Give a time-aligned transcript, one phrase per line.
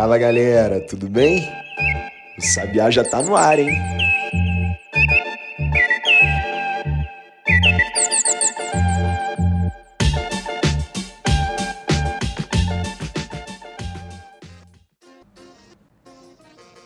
[0.00, 1.46] Fala galera, tudo bem?
[2.38, 3.68] O Sabiá já tá no ar, hein?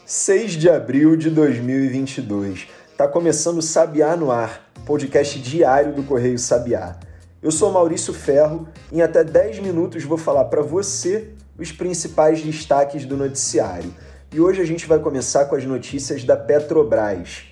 [0.04, 2.66] Seis de abril de 2022.
[2.98, 6.96] Tá começando o Sabiá no ar, podcast diário do Correio Sabiá.
[7.40, 12.42] Eu sou Maurício Ferro e em até 10 minutos vou falar para você os principais
[12.42, 13.92] destaques do noticiário.
[14.32, 17.44] E hoje a gente vai começar com as notícias da Petrobras.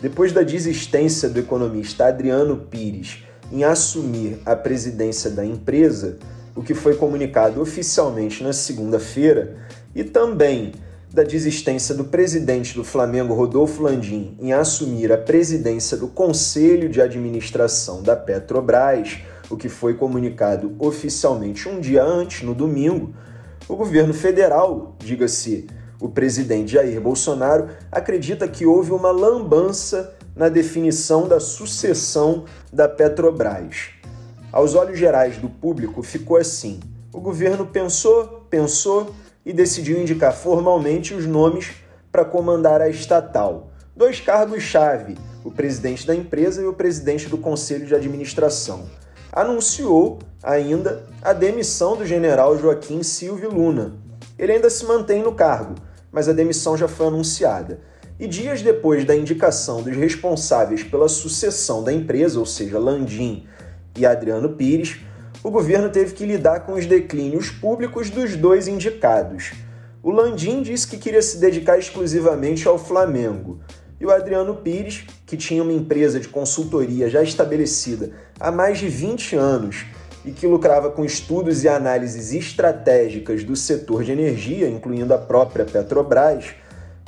[0.00, 6.16] Depois da desistência do economista Adriano Pires em assumir a presidência da empresa,
[6.56, 9.58] o que foi comunicado oficialmente na segunda-feira,
[9.94, 10.72] e também
[11.12, 17.02] da desistência do presidente do Flamengo, Rodolfo Landim, em assumir a presidência do Conselho de
[17.02, 19.18] Administração da Petrobras,
[19.50, 23.14] o que foi comunicado oficialmente um dia antes, no domingo,
[23.68, 25.66] o governo federal, diga-se
[26.00, 33.90] o presidente Jair Bolsonaro, acredita que houve uma lambança na definição da sucessão da Petrobras.
[34.50, 36.80] Aos olhos gerais do público, ficou assim:
[37.12, 41.70] o governo pensou, pensou e decidiu indicar formalmente os nomes
[42.10, 43.70] para comandar a estatal.
[43.94, 49.01] Dois cargos-chave, o presidente da empresa e o presidente do conselho de administração
[49.32, 53.94] anunciou ainda a demissão do general Joaquim Silvio Luna.
[54.38, 55.74] Ele ainda se mantém no cargo,
[56.10, 57.80] mas a demissão já foi anunciada.
[58.20, 63.46] E dias depois da indicação dos responsáveis pela sucessão da empresa, ou seja, Landim
[63.96, 65.00] e Adriano Pires,
[65.42, 69.52] o governo teve que lidar com os declínios públicos dos dois indicados.
[70.02, 73.60] O Landim disse que queria se dedicar exclusivamente ao Flamengo,
[74.02, 78.10] e o Adriano Pires, que tinha uma empresa de consultoria já estabelecida
[78.40, 79.86] há mais de 20 anos
[80.24, 85.64] e que lucrava com estudos e análises estratégicas do setor de energia, incluindo a própria
[85.64, 86.46] Petrobras,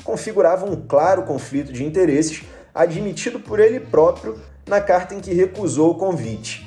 [0.05, 5.91] configurava um claro conflito de interesses admitido por ele próprio na carta em que recusou
[5.91, 6.65] o convite.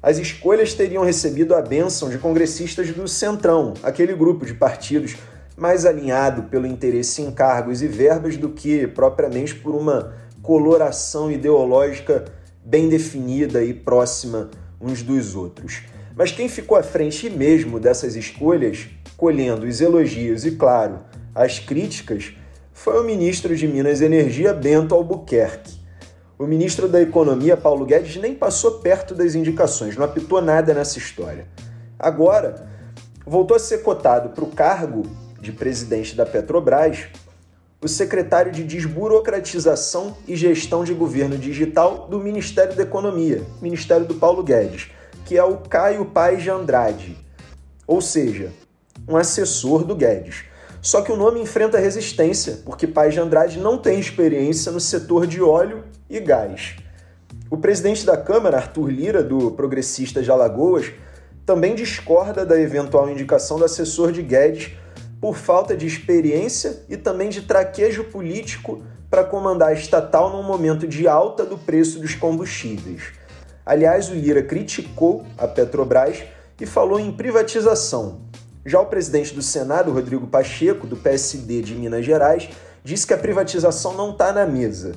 [0.00, 5.16] As escolhas teriam recebido a bênção de congressistas do Centrão, aquele grupo de partidos
[5.58, 12.24] mais alinhado pelo interesse em cargos e verbas do que propriamente por uma coloração ideológica
[12.64, 15.82] bem definida e próxima uns dos outros.
[16.16, 21.00] Mas quem ficou à frente mesmo dessas escolhas, colhendo os elogios e, claro,
[21.34, 22.34] as críticas,
[22.72, 25.78] foi o ministro de Minas e Energia, Bento Albuquerque.
[26.38, 30.98] O ministro da Economia, Paulo Guedes, nem passou perto das indicações, não apitou nada nessa
[30.98, 31.46] história.
[31.98, 32.68] Agora,
[33.26, 35.02] voltou a ser cotado para o cargo
[35.40, 37.06] de presidente da Petrobras,
[37.80, 44.16] o secretário de Desburocratização e Gestão de Governo Digital do Ministério da Economia, Ministério do
[44.16, 44.88] Paulo Guedes,
[45.24, 47.16] que é o Caio Paes de Andrade,
[47.86, 48.50] ou seja,
[49.06, 50.44] um assessor do Guedes.
[50.82, 55.26] Só que o nome enfrenta resistência, porque Paes de Andrade não tem experiência no setor
[55.26, 56.76] de óleo e gás.
[57.50, 60.92] O presidente da Câmara, Arthur Lira, do Progressista de Alagoas,
[61.46, 64.72] também discorda da eventual indicação do assessor de Guedes
[65.20, 70.86] por falta de experiência e também de traquejo político para comandar a estatal num momento
[70.86, 73.12] de alta do preço dos combustíveis.
[73.64, 76.22] Aliás, o Lira criticou a Petrobras
[76.60, 78.20] e falou em privatização.
[78.64, 82.48] Já o presidente do Senado, Rodrigo Pacheco, do PSD de Minas Gerais,
[82.84, 84.94] disse que a privatização não está na mesa.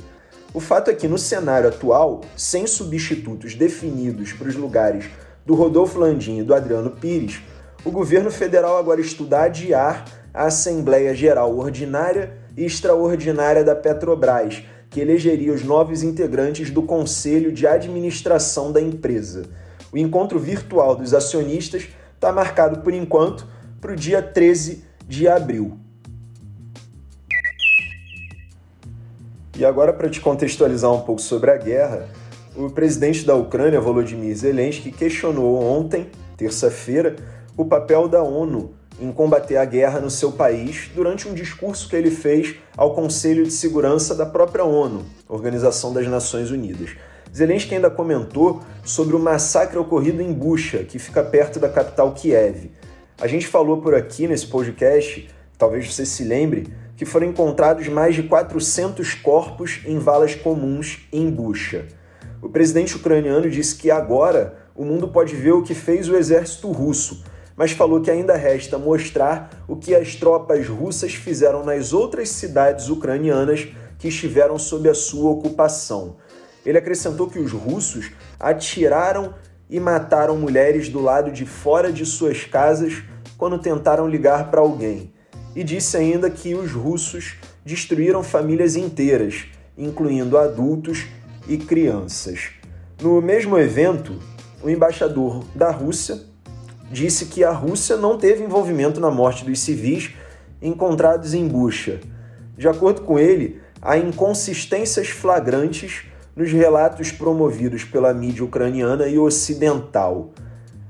[0.53, 5.05] O fato é que, no cenário atual, sem substitutos definidos para os lugares
[5.45, 7.41] do Rodolfo Landim e do Adriano Pires,
[7.83, 14.99] o governo federal agora estuda adiar a Assembleia Geral Ordinária e Extraordinária da Petrobras, que
[14.99, 19.43] elegeria os novos integrantes do Conselho de Administração da empresa.
[19.91, 23.47] O encontro virtual dos acionistas está marcado, por enquanto,
[23.79, 25.77] para o dia 13 de abril.
[29.57, 32.07] E agora, para te contextualizar um pouco sobre a guerra,
[32.55, 37.15] o presidente da Ucrânia, Volodymyr Zelensky, questionou ontem, terça-feira,
[37.57, 41.95] o papel da ONU em combater a guerra no seu país durante um discurso que
[41.95, 46.91] ele fez ao Conselho de Segurança da própria ONU, Organização das Nações Unidas.
[47.35, 52.69] Zelensky ainda comentou sobre o massacre ocorrido em Bucha, que fica perto da capital Kiev.
[53.19, 55.27] A gente falou por aqui nesse podcast,
[55.57, 61.29] talvez você se lembre, que foram encontrados mais de 400 corpos em valas comuns em
[61.29, 61.87] Bucha.
[62.41, 66.69] O presidente ucraniano disse que agora o mundo pode ver o que fez o exército
[66.71, 67.23] russo
[67.61, 72.89] mas falou que ainda resta mostrar o que as tropas russas fizeram nas outras cidades
[72.89, 73.67] ucranianas
[73.99, 76.15] que estiveram sob a sua ocupação.
[76.65, 78.09] Ele acrescentou que os russos
[78.39, 79.35] atiraram
[79.69, 83.03] e mataram mulheres do lado de fora de suas casas
[83.37, 85.13] quando tentaram ligar para alguém.
[85.55, 89.45] e disse ainda que os russos destruíram famílias inteiras,
[89.77, 91.05] incluindo adultos
[91.47, 92.53] e crianças.
[92.99, 94.17] No mesmo evento,
[94.63, 96.30] o embaixador da Rússia
[96.91, 100.11] disse que a Rússia não teve envolvimento na morte dos civis
[100.61, 101.99] encontrados em Bucha.
[102.57, 106.03] De acordo com ele, há inconsistências flagrantes
[106.35, 110.31] nos relatos promovidos pela mídia ucraniana e ocidental.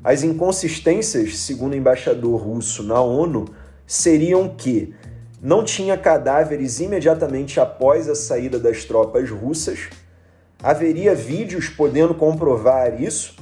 [0.03, 3.45] As inconsistências, segundo o embaixador russo na ONU,
[3.85, 4.93] seriam que
[5.41, 9.89] não tinha cadáveres imediatamente após a saída das tropas russas,
[10.61, 13.35] haveria vídeos podendo comprovar isso,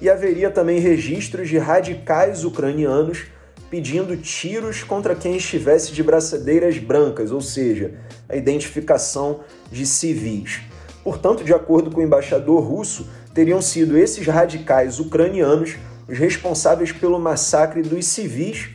[0.00, 3.26] e haveria também registros de radicais ucranianos
[3.70, 7.94] pedindo tiros contra quem estivesse de braçadeiras brancas, ou seja,
[8.28, 9.40] a identificação
[9.70, 10.60] de civis.
[11.04, 15.76] Portanto, de acordo com o embaixador russo, teriam sido esses radicais ucranianos
[16.08, 18.70] os responsáveis pelo massacre dos civis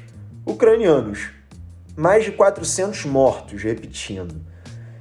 [0.46, 1.30] ucranianos.
[1.96, 4.36] Mais de 400 mortos, repetindo.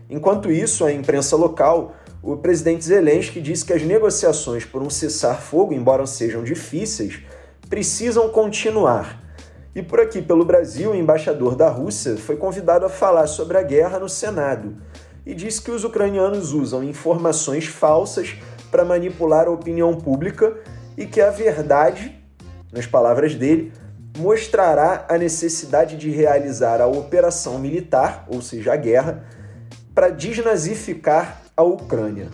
[0.09, 5.75] Enquanto isso, a imprensa local, o presidente Zelensky disse que as negociações por um cessar-fogo,
[5.75, 7.21] embora sejam difíceis,
[7.69, 9.21] precisam continuar.
[9.75, 13.63] E por aqui, pelo Brasil, o embaixador da Rússia foi convidado a falar sobre a
[13.63, 14.77] guerra no Senado
[15.27, 18.37] e disse que os ucranianos usam informações falsas
[18.71, 20.57] para manipular a opinião pública
[20.97, 22.17] e que a verdade,
[22.73, 23.73] nas palavras dele,
[24.17, 29.25] mostrará a necessidade de realizar a operação militar, ou seja, a guerra,
[29.95, 32.29] para desnazificar a Ucrânia.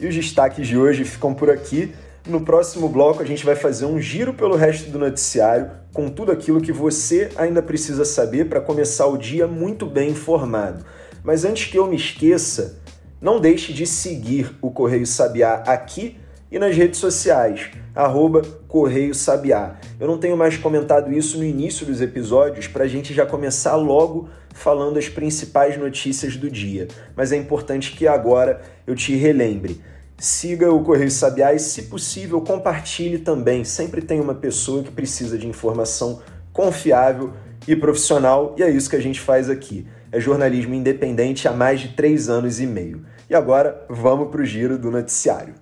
[0.00, 1.94] E os destaques de hoje ficam por aqui.
[2.26, 6.32] No próximo bloco, a gente vai fazer um giro pelo resto do noticiário com tudo
[6.32, 10.84] aquilo que você ainda precisa saber para começar o dia muito bem informado.
[11.22, 12.80] Mas antes que eu me esqueça,
[13.20, 16.16] não deixe de seguir o Correio Sabiá aqui
[16.50, 19.76] e nas redes sociais, arroba Correio Sabiá.
[19.98, 23.76] Eu não tenho mais comentado isso no início dos episódios para a gente já começar
[23.76, 29.80] logo falando as principais notícias do dia, mas é importante que agora eu te relembre.
[30.18, 33.64] Siga o Correio Sabiá e, se possível, compartilhe também.
[33.64, 36.20] Sempre tem uma pessoa que precisa de informação
[36.52, 37.32] confiável
[37.66, 39.86] e profissional, e é isso que a gente faz aqui.
[40.12, 43.02] É jornalismo independente há mais de três anos e meio.
[43.30, 45.54] E agora, vamos para o giro do noticiário.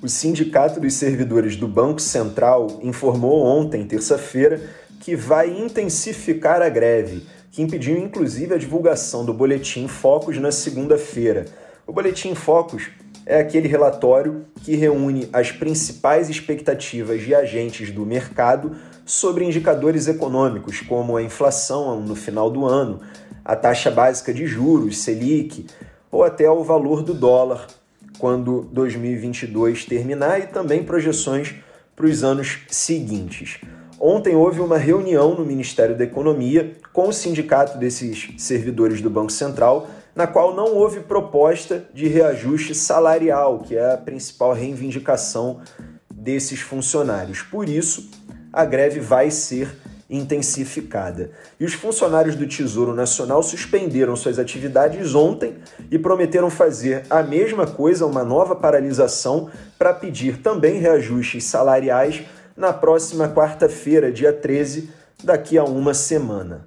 [0.00, 4.62] O Sindicato dos Servidores do Banco Central informou ontem, terça-feira,
[5.00, 11.46] que vai intensificar a greve que impediu inclusive a divulgação do Boletim Focus na segunda-feira.
[11.84, 12.90] O Boletim Focus
[13.26, 20.80] é aquele relatório que reúne as principais expectativas de agentes do mercado sobre indicadores econômicos,
[20.80, 23.00] como a inflação no final do ano,
[23.44, 25.66] a taxa básica de juros, Selic,
[26.08, 27.66] ou até o valor do dólar
[28.18, 31.54] quando 2022 terminar e também projeções
[31.94, 33.58] para os anos seguintes.
[34.00, 39.32] Ontem houve uma reunião no Ministério da Economia com o sindicato desses servidores do Banco
[39.32, 45.60] Central, na qual não houve proposta de reajuste salarial, que é a principal reivindicação
[46.12, 47.42] desses funcionários.
[47.42, 48.08] Por isso,
[48.52, 49.68] a greve vai ser
[50.08, 51.30] intensificada.
[51.60, 55.56] E os funcionários do Tesouro Nacional suspenderam suas atividades ontem
[55.90, 62.22] e prometeram fazer a mesma coisa, uma nova paralisação, para pedir também reajustes salariais
[62.56, 64.90] na próxima quarta-feira, dia 13,
[65.22, 66.66] daqui a uma semana.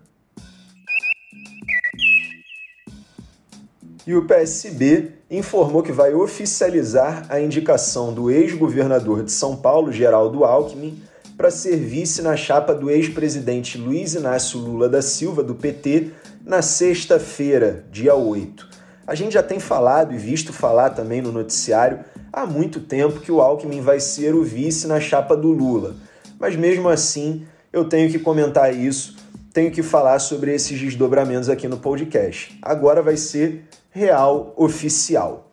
[4.05, 10.43] E o PSB informou que vai oficializar a indicação do ex-governador de São Paulo, Geraldo
[10.43, 11.01] Alckmin,
[11.41, 16.12] para ser vice na chapa do ex-presidente Luiz Inácio Lula da Silva, do PT,
[16.45, 18.69] na sexta-feira, dia 8.
[19.07, 23.31] A gente já tem falado e visto falar também no noticiário há muito tempo que
[23.31, 25.95] o Alckmin vai ser o vice na chapa do Lula.
[26.39, 27.43] Mas mesmo assim,
[27.74, 29.15] eu tenho que comentar isso,
[29.51, 32.55] tenho que falar sobre esses desdobramentos aqui no podcast.
[32.62, 35.50] Agora vai ser real oficial.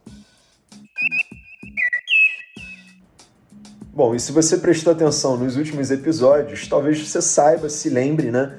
[3.98, 8.54] Bom, e se você prestou atenção nos últimos episódios, talvez você saiba, se lembre, né,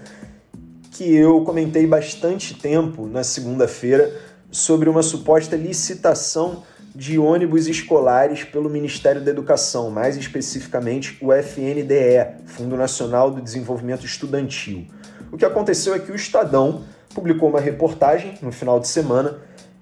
[0.91, 4.13] que eu comentei bastante tempo na segunda-feira
[4.51, 12.43] sobre uma suposta licitação de ônibus escolares pelo Ministério da Educação, mais especificamente o FNDE,
[12.45, 14.87] Fundo Nacional do Desenvolvimento Estudantil.
[15.31, 16.83] O que aconteceu é que o Estadão
[17.15, 19.39] publicou uma reportagem no final de semana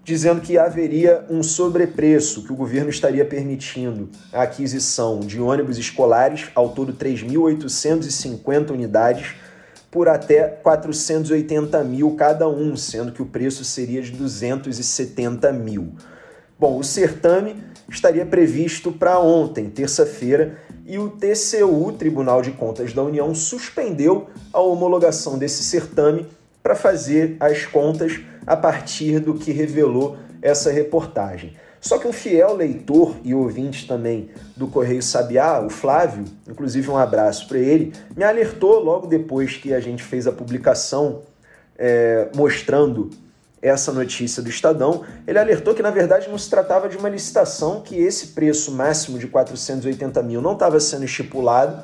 [0.07, 6.47] dizendo que haveria um sobrepreço, que o governo estaria permitindo a aquisição de ônibus escolares,
[6.55, 9.35] ao todo 3.850 unidades,
[9.91, 15.91] por até 480 mil cada um, sendo que o preço seria de 270 mil.
[16.57, 23.03] Bom, o certame estaria previsto para ontem, terça-feira, e o TCU, Tribunal de Contas da
[23.03, 26.25] União, suspendeu a homologação desse certame
[26.63, 31.53] para fazer as contas a partir do que revelou essa reportagem.
[31.81, 36.97] Só que um fiel leitor e ouvinte também do Correio Sabiá, o Flávio, inclusive um
[36.97, 41.21] abraço para ele, me alertou logo depois que a gente fez a publicação
[41.77, 43.09] é, mostrando
[43.61, 47.81] essa notícia do Estadão, ele alertou que na verdade não se tratava de uma licitação,
[47.81, 51.83] que esse preço máximo de 480 mil não estava sendo estipulado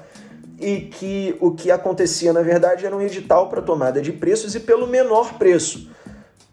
[0.60, 4.60] e que o que acontecia na verdade era um edital para tomada de preços e
[4.60, 5.90] pelo menor preço.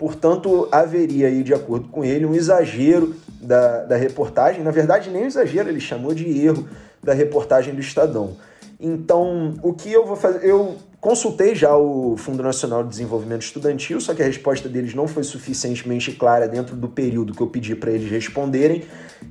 [0.01, 4.65] Portanto, haveria aí, de acordo com ele, um exagero da, da reportagem.
[4.65, 6.67] Na verdade, nem um exagero, ele chamou de erro
[7.05, 8.35] da reportagem do Estadão.
[8.81, 10.43] Então, o que eu vou fazer?
[10.43, 15.07] Eu consultei já o Fundo Nacional de Desenvolvimento Estudantil, só que a resposta deles não
[15.07, 18.85] foi suficientemente clara dentro do período que eu pedi para eles responderem.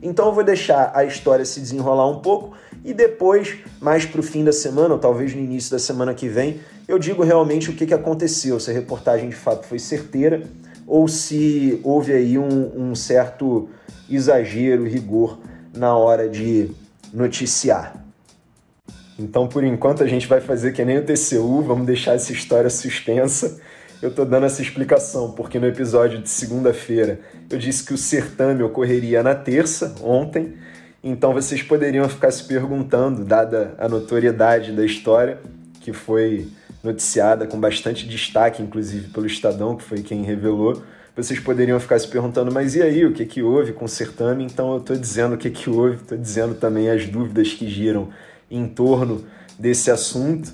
[0.03, 4.23] Então, eu vou deixar a história se desenrolar um pouco e depois, mais para o
[4.23, 6.59] fim da semana, ou talvez no início da semana que vem,
[6.89, 10.41] eu digo realmente o que, que aconteceu, se a reportagem de fato foi certeira
[10.88, 13.69] ou se houve aí um, um certo
[14.10, 15.38] exagero, rigor
[15.72, 16.72] na hora de
[17.13, 18.03] noticiar.
[19.19, 22.72] Então, por enquanto, a gente vai fazer que nem o TCU, vamos deixar essa história
[22.72, 23.62] suspensa.
[24.01, 27.19] Eu tô dando essa explicação porque no episódio de segunda-feira
[27.51, 30.55] eu disse que o certame ocorreria na terça, ontem.
[31.03, 35.38] Então vocês poderiam ficar se perguntando, dada a notoriedade da história,
[35.81, 36.48] que foi
[36.83, 40.81] noticiada com bastante destaque, inclusive pelo Estadão, que foi quem revelou.
[41.15, 44.43] Vocês poderiam ficar se perguntando, mas e aí, o que, que houve com o certame?
[44.43, 48.09] Então eu estou dizendo o que, que houve, estou dizendo também as dúvidas que giram
[48.50, 49.25] em torno
[49.57, 50.53] desse assunto,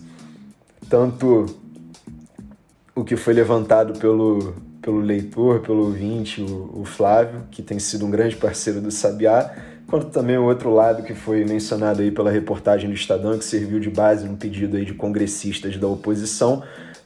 [0.89, 1.45] tanto
[2.95, 8.05] o que foi levantado pelo, pelo leitor, pelo ouvinte, o, o Flávio, que tem sido
[8.05, 9.53] um grande parceiro do Sabiá,
[9.87, 13.79] quanto também o outro lado que foi mencionado aí pela reportagem do Estadão, que serviu
[13.79, 16.63] de base no pedido aí de congressistas da oposição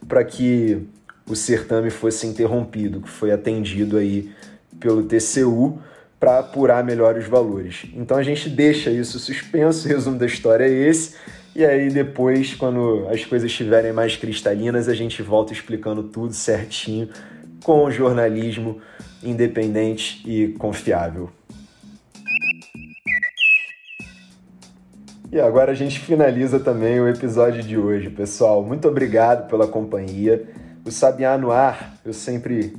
[0.08, 0.86] para que
[1.28, 4.30] o certame fosse interrompido, que foi atendido aí
[4.78, 5.78] pelo TCU
[6.18, 7.86] para apurar melhor os valores.
[7.94, 11.14] Então a gente deixa isso suspenso, o resumo da história é esse,
[11.54, 17.08] e aí depois, quando as coisas estiverem mais cristalinas, a gente volta explicando tudo certinho
[17.62, 18.80] com jornalismo
[19.22, 21.30] independente e confiável.
[25.32, 28.62] E agora a gente finaliza também o episódio de hoje, pessoal.
[28.64, 30.44] Muito obrigado pela companhia.
[30.84, 32.76] O Sabiá no Ar, eu sempre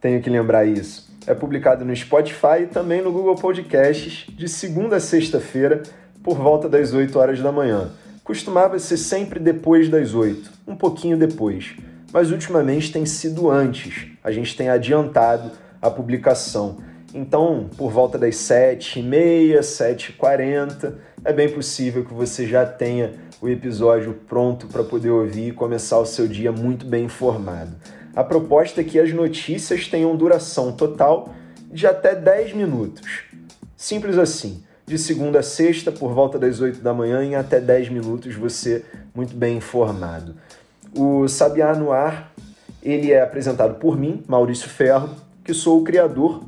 [0.00, 4.96] tenho que lembrar isso é publicado no Spotify e também no Google Podcasts de segunda
[4.96, 5.82] a sexta-feira,
[6.22, 7.90] por volta das 8 horas da manhã.
[8.22, 11.74] Costumava ser sempre depois das 8, um pouquinho depois,
[12.12, 14.06] mas ultimamente tem sido antes.
[14.22, 16.78] A gente tem adiantado a publicação.
[17.16, 20.94] Então, por volta das 7h30, 7h40,
[21.24, 25.98] é bem possível que você já tenha o episódio pronto para poder ouvir e começar
[26.00, 27.70] o seu dia muito bem informado.
[28.16, 31.32] A proposta é que as notícias tenham duração total
[31.70, 33.22] de até 10 minutos.
[33.76, 34.64] Simples assim.
[34.84, 38.84] De segunda a sexta, por volta das 8 da manhã, em até 10 minutos, você
[39.14, 40.34] muito bem informado.
[40.92, 42.32] O Sabiá no Ar,
[42.82, 45.10] ele é apresentado por mim, Maurício Ferro,
[45.44, 46.42] que sou o criador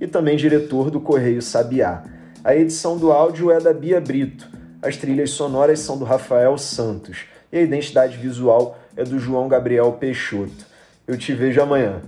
[0.00, 2.04] e também diretor do Correio Sabiá.
[2.44, 4.48] A edição do áudio é da Bia Brito,
[4.80, 9.92] as trilhas sonoras são do Rafael Santos e a identidade visual é do João Gabriel
[9.92, 10.66] Peixoto.
[11.06, 12.02] Eu te vejo amanhã.